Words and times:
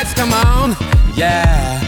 lights 0.00 0.14
come 0.14 0.32
on, 0.32 0.76
yeah. 1.14 1.80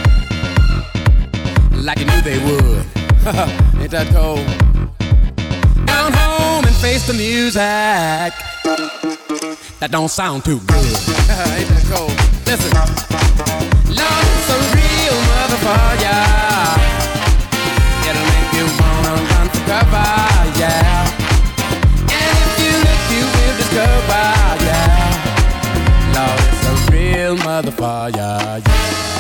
Like 1.73 1.99
you 1.99 2.07
knew 2.07 2.21
they 2.21 2.39
would. 2.45 2.85
Ain't 3.81 3.91
that 3.91 4.09
cold? 4.13 4.45
Down 5.87 6.13
home 6.13 6.65
and 6.65 6.77
face 6.77 7.07
the 7.07 7.15
music. 7.15 8.33
That 9.81 9.91
don't 9.91 10.11
sound 10.11 10.45
too 10.45 10.61
good. 10.61 10.69
Ain't 11.57 11.69
that 11.73 11.85
cold? 11.91 12.13
Listen. 12.47 12.73
Love's 14.01 14.49
a 14.51 14.59
real 14.77 15.17
motherfucker. 15.33 16.23
It'll 18.09 18.29
make 18.35 18.51
you 18.57 18.67
wanna 18.81 19.15
run 19.31 19.49
for 19.49 19.63
cover. 19.71 20.02
papaya. 27.83 28.63
Yeah. 28.65 29.12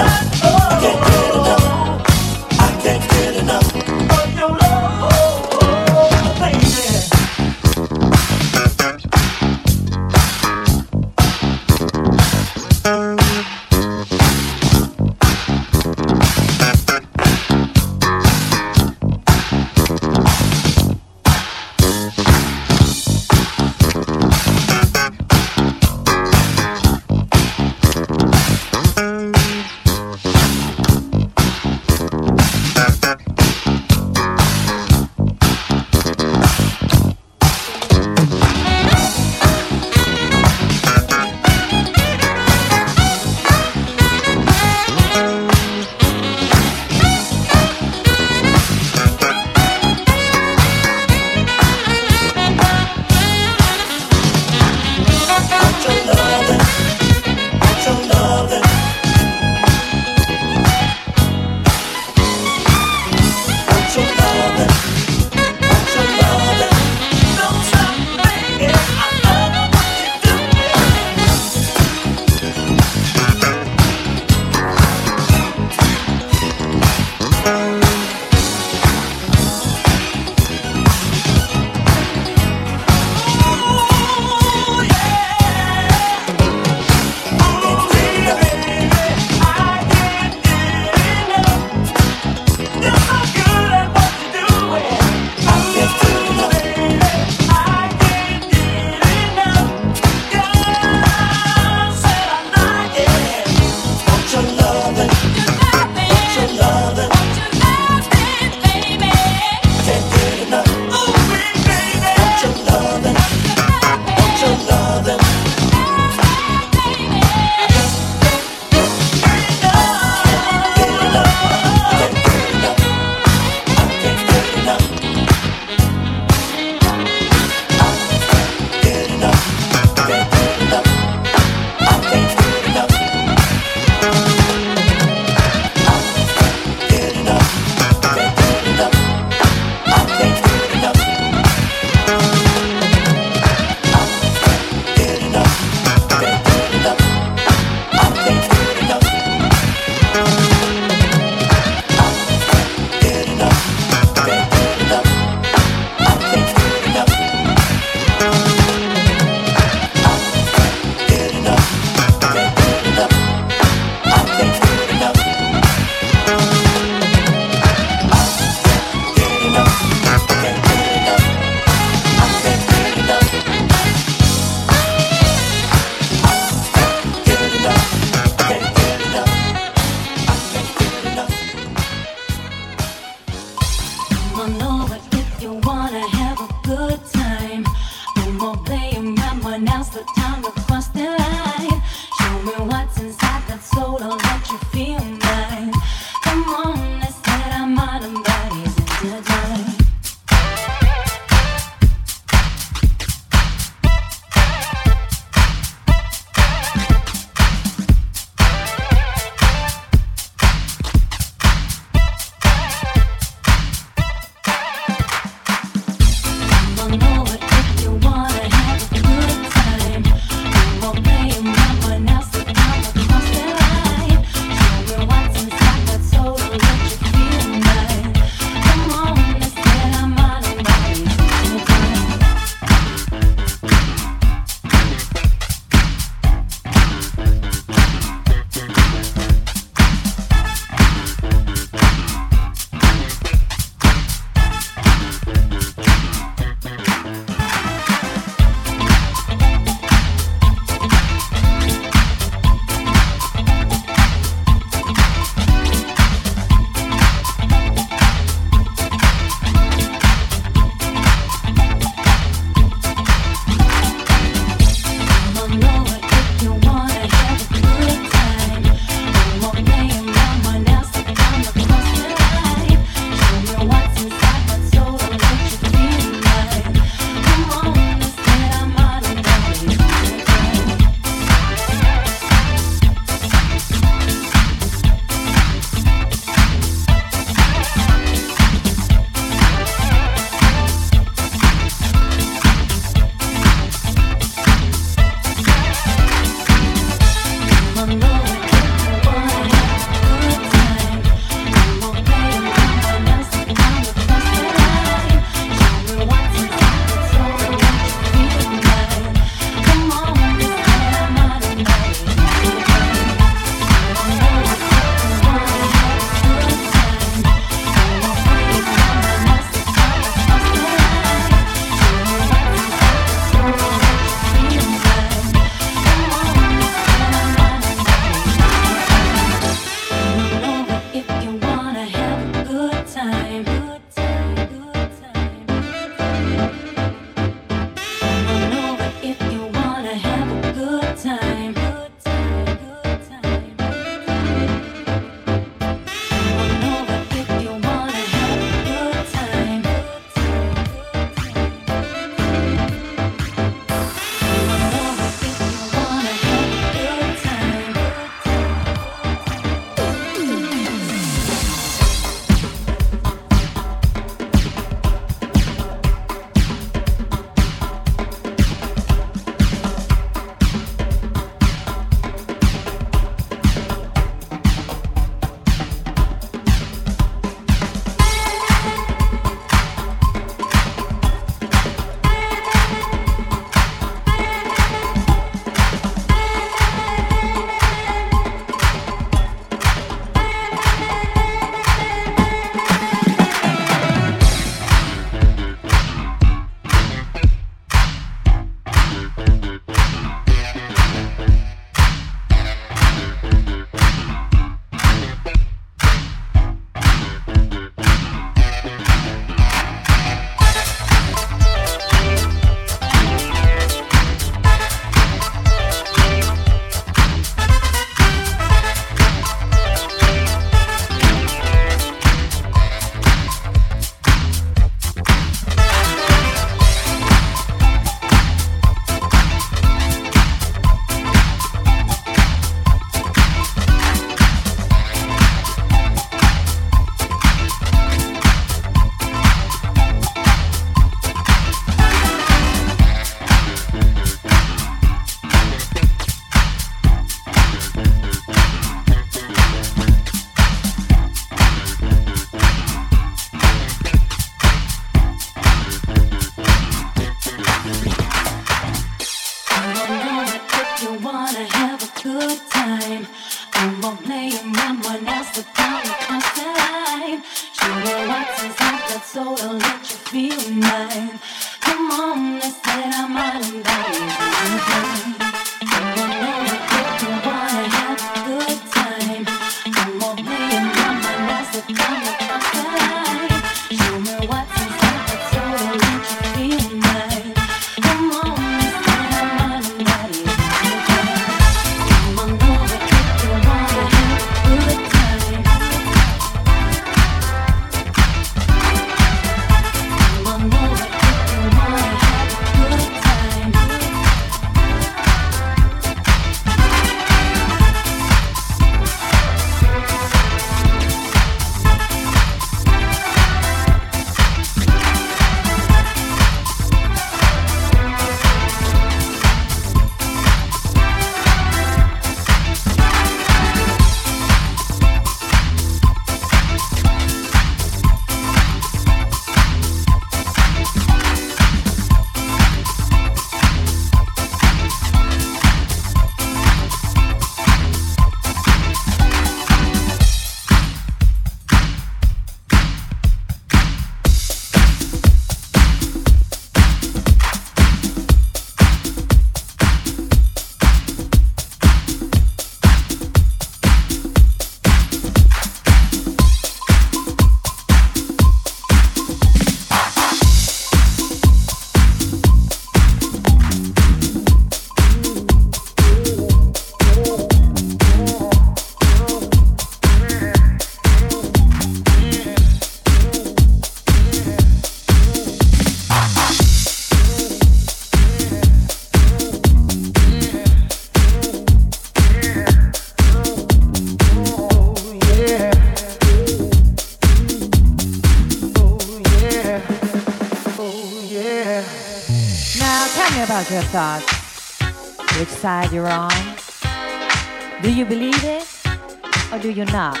Or 599.32 599.38
do 599.38 599.50
you 599.50 599.64
not? 599.66 600.00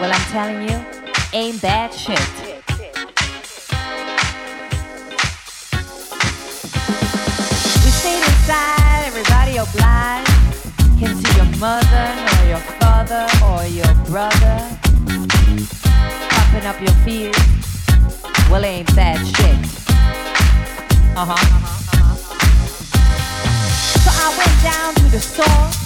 Well, 0.00 0.12
I'm 0.12 0.26
telling 0.30 0.68
you, 0.68 0.84
ain't 1.32 1.60
bad 1.60 1.92
shit. 1.92 2.18
We 7.84 7.90
stayed 7.90 8.24
inside, 8.24 9.04
everybody 9.06 9.56
obliged. 9.56 10.30
Can 10.98 11.14
see 11.16 11.36
your 11.36 11.50
mother 11.58 12.06
or 12.40 12.48
your 12.48 12.64
father 12.80 13.26
or 13.44 13.66
your 13.66 13.94
brother 14.06 14.56
popping 16.30 16.66
up 16.66 16.80
your 16.80 16.94
fears. 17.04 17.36
Well, 18.50 18.64
ain't 18.64 18.88
that 18.94 19.18
shit? 19.26 19.58
Uh 21.16 21.24
huh. 21.26 21.34
Uh-huh. 21.34 21.74
So 24.04 24.10
I 24.12 24.28
went 24.38 24.62
down 24.62 24.94
to 24.94 25.02
the 25.10 25.20
store 25.20 25.44
to 25.72 25.83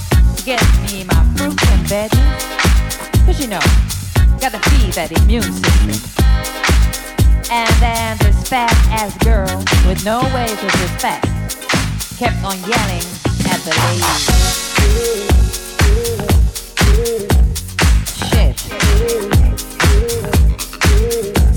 get 0.49 0.65
me 0.91 1.05
my 1.05 1.23
fruits 1.37 1.63
and 1.73 1.87
veggies. 1.87 3.27
Cause 3.27 3.39
you 3.39 3.49
know, 3.49 3.61
gotta 4.41 4.59
feed 4.71 4.95
that 4.95 5.13
immune 5.13 5.43
system. 5.43 5.93
And 7.53 7.69
then 7.85 8.17
this 8.17 8.49
fat 8.49 8.73
ass 8.89 9.13
girl 9.19 9.59
with 9.87 10.03
no 10.07 10.21
ways 10.33 10.57
of 10.65 10.73
respect 10.81 11.29
kept 12.17 12.43
on 12.49 12.57
yelling 12.65 13.05
at 13.45 13.61
the 13.61 13.77
lady. 13.85 14.09
Shit. 18.33 18.57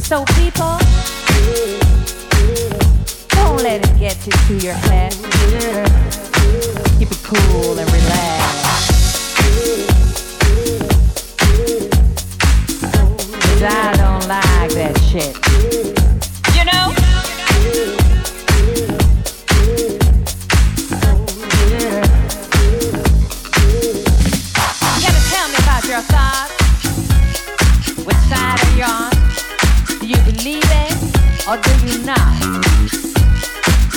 So 0.03 0.25
people, 0.35 0.75
don't 3.29 3.63
let 3.63 3.87
it 3.87 3.97
get 3.97 4.19
you 4.27 4.33
to 4.33 4.53
your 4.65 4.73
head. 4.73 5.13
Keep 6.99 7.11
it 7.11 7.23
cool 7.23 7.79
and 7.79 7.89
relax. 7.89 8.60
I 13.63 13.93
don't 13.95 14.27
like 14.27 14.71
that 14.73 14.97
shit. 15.05 15.35
You 16.55 16.65
know? 16.65 16.89
You 24.97 25.11
tell 25.29 25.47
me 25.49 25.57
about 25.61 25.85
your 25.87 26.01
thoughts. 26.01 26.51
Side 28.29 28.59
are 28.63 28.75
you 28.77 28.83
on? 28.83 29.11
Do 29.99 30.05
you 30.07 30.19
believe 30.23 30.63
it 30.65 30.93
or 31.47 31.57
do 31.57 31.71
you 31.85 32.03
not? 32.03 32.41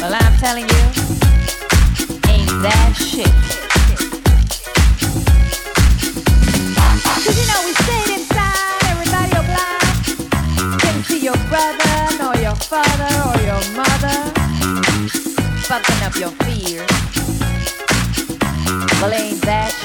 Well, 0.00 0.14
I'm 0.14 0.36
telling 0.38 0.68
you 0.68 0.84
ain't 2.28 2.50
that 2.62 2.92
shit. 2.96 3.63
Father, 12.74 13.14
or 13.30 13.38
your 13.50 13.62
mother. 13.76 14.18
Fucking 15.68 16.00
up 16.02 16.16
your 16.16 16.32
fears. 16.42 16.90
Well, 19.00 19.12
ain't 19.12 19.40
that 19.42 19.83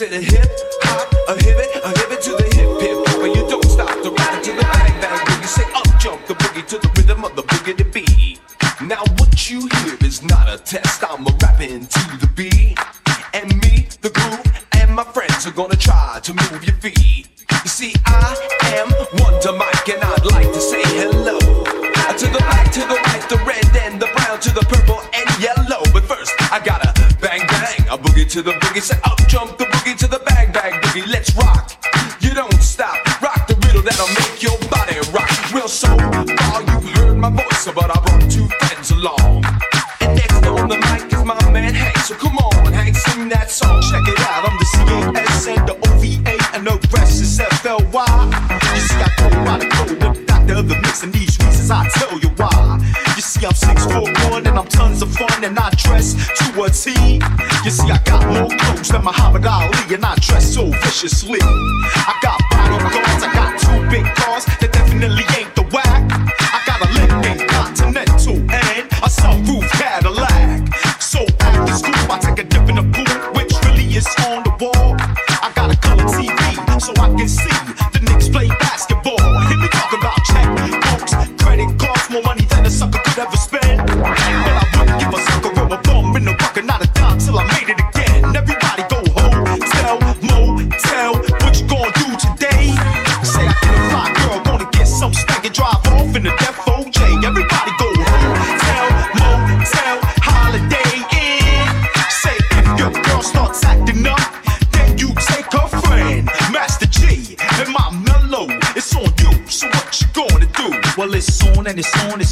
city. 0.00 0.29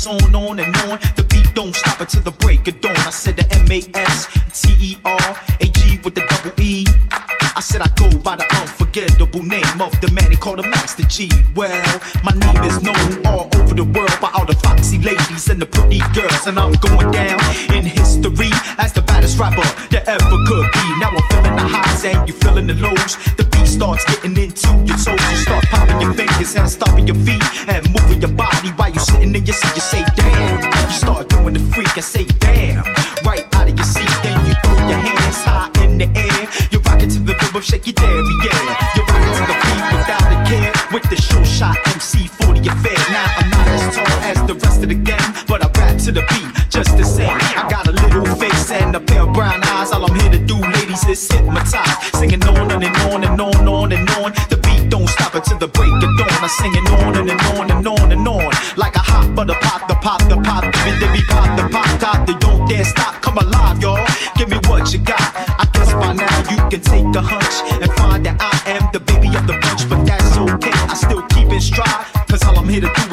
on, 0.06 0.34
on 0.34 0.60
and 0.60 0.76
on. 0.76 1.17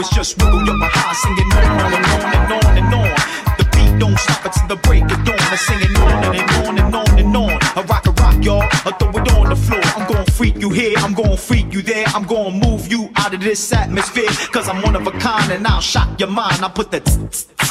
just 0.09 0.37
wiggle 0.37 0.65
your 0.65 0.77
behind, 0.77 1.17
singing 1.17 1.51
on 1.53 1.93
and 1.93 2.05
on 2.05 2.33
and 2.35 2.53
on 2.53 2.77
and 2.77 2.93
on. 2.93 3.09
The 3.57 3.65
beat 3.73 3.99
don't 3.99 4.17
stop 4.19 4.45
until 4.45 4.67
the 4.67 4.75
break 4.87 5.03
of 5.03 5.23
dawn. 5.23 5.39
I'm 5.39 5.57
singing 5.57 5.95
on 5.97 6.35
and 6.35 6.51
on 6.51 6.77
and 6.79 6.95
on 6.95 7.19
and 7.19 7.37
on. 7.37 7.57
I 7.75 7.81
rock 7.87 8.05
a 8.07 8.11
rock, 8.11 8.43
y'all. 8.43 8.63
I 8.63 8.91
throw 8.99 9.09
it 9.09 9.31
on 9.33 9.49
the 9.49 9.55
floor. 9.55 9.81
I'm 9.95 10.07
gonna 10.07 10.31
freak 10.31 10.57
you 10.57 10.69
here, 10.69 10.97
I'm 10.97 11.13
gonna 11.13 11.37
freak 11.37 11.73
you 11.73 11.81
there. 11.81 12.05
I'm 12.07 12.23
gonna 12.23 12.51
move 12.51 12.87
you 12.91 13.09
out 13.15 13.33
of 13.33 13.41
this 13.41 13.71
atmosphere. 13.71 14.29
Cause 14.51 14.67
I'm 14.67 14.81
one 14.81 14.95
of 14.95 15.07
a 15.07 15.11
kind 15.11 15.51
and 15.51 15.65
I'll 15.65 15.81
shock 15.81 16.19
your 16.19 16.29
mind. 16.29 16.63
I 16.63 16.69
put 16.69 16.91
the 16.91 17.01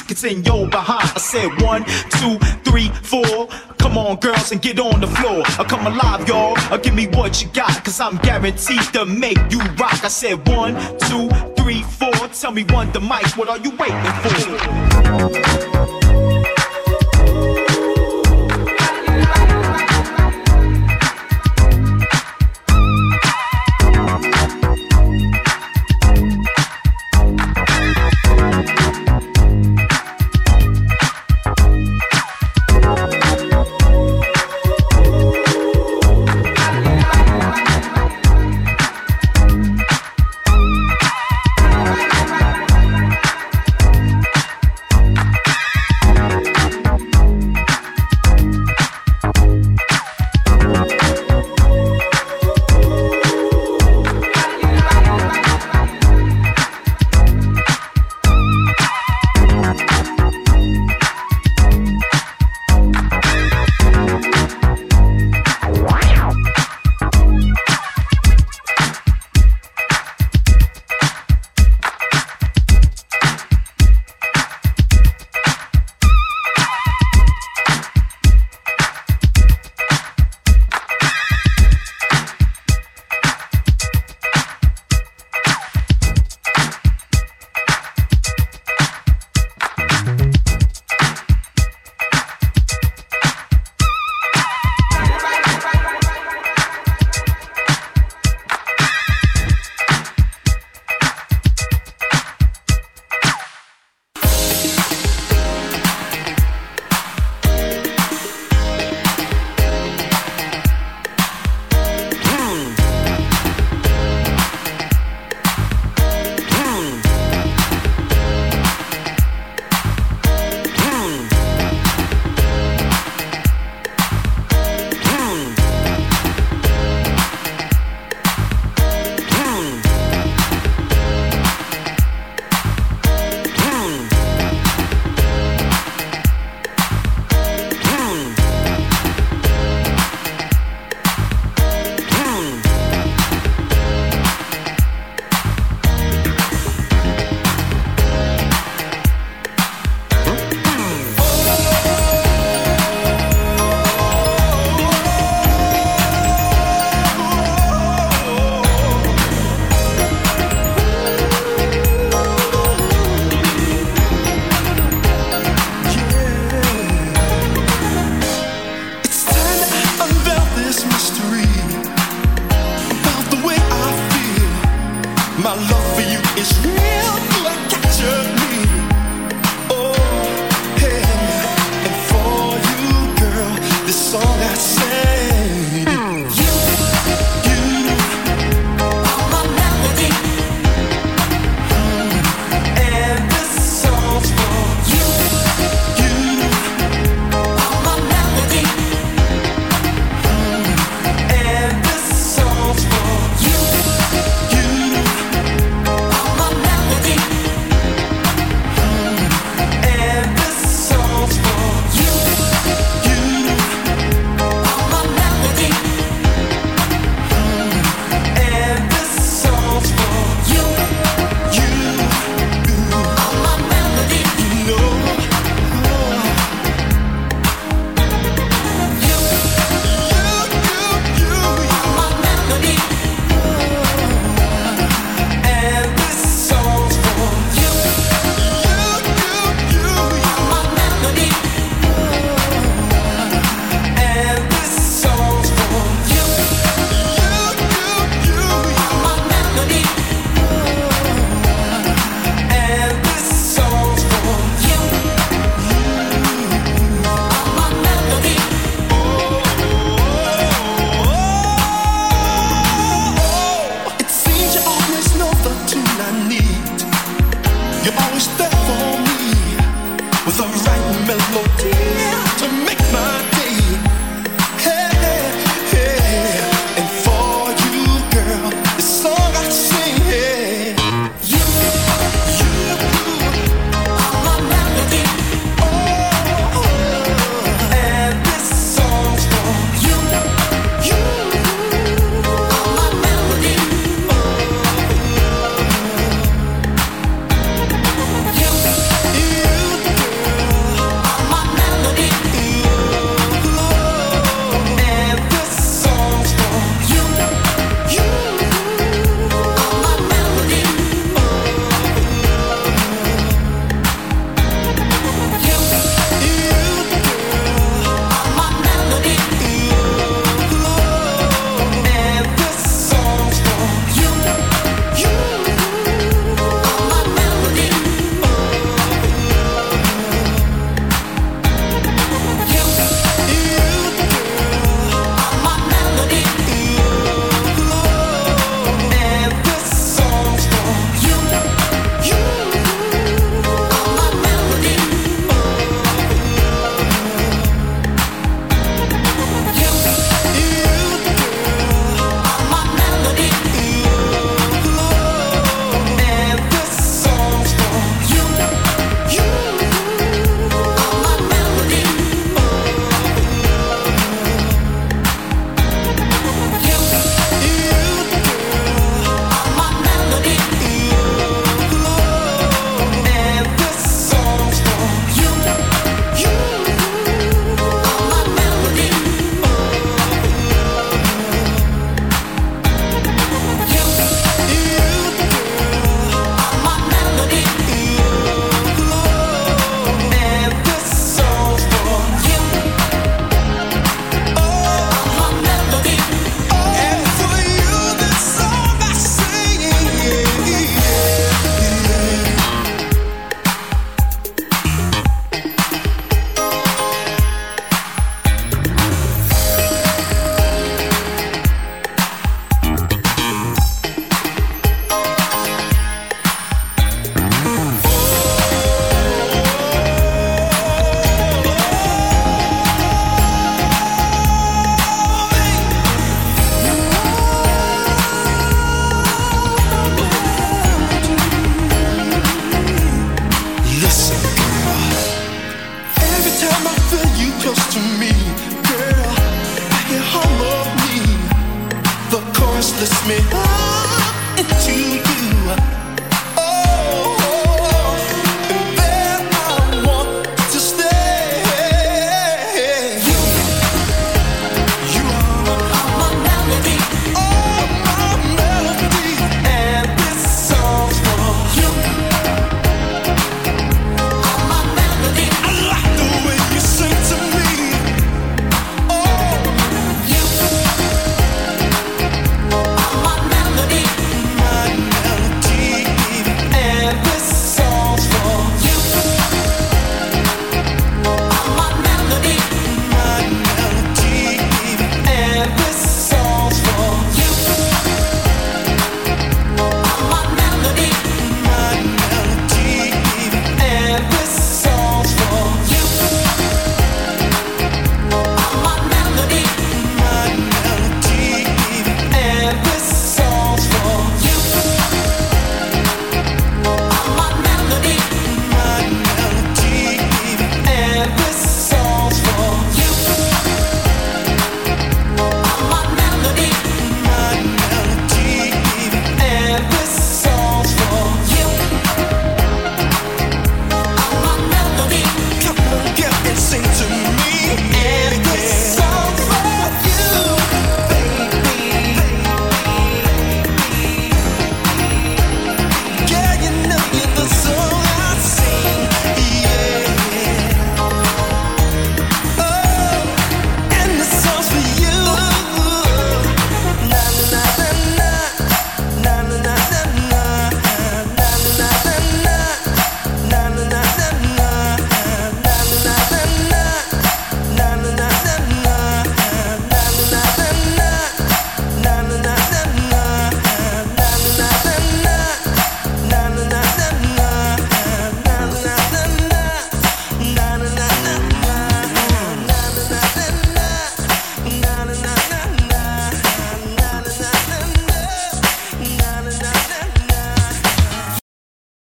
it's 0.09 0.22
in 0.24 0.45
your 0.45 0.68
behind. 0.68 1.11
I 1.14 1.18
said 1.18 1.62
one, 1.62 1.85
two, 2.20 2.39
three, 2.64 2.89
four. 3.03 3.49
Come 3.95 4.07
on, 4.07 4.17
girls, 4.17 4.51
and 4.51 4.61
get 4.61 4.81
on 4.81 5.01
the 5.01 5.07
floor. 5.07 5.45
I 5.47 5.63
come 5.63 5.87
alive, 5.87 6.27
y'all. 6.27 6.59
Or 6.73 6.79
give 6.79 6.95
me 6.95 7.07
what 7.07 7.41
you 7.41 7.49
got, 7.51 7.85
cause 7.85 8.01
I'm 8.01 8.17
guaranteed 8.17 8.83
to 8.93 9.07
make 9.07 9.39
you 9.51 9.61
rock. 9.79 10.03
I 10.03 10.09
said 10.09 10.49
one, 10.49 10.75
two, 10.99 11.29
three, 11.55 11.83
four. 11.83 12.11
Tell 12.33 12.51
me 12.51 12.65
one 12.65 12.91
the 12.91 12.99
mic, 12.99 13.25
what 13.37 13.49
are 13.49 13.59
you 13.59 13.71
waiting 13.77 15.71
for? 15.71 15.74